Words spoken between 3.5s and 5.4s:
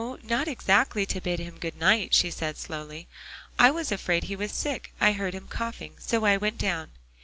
"I was afraid he was sick; I heard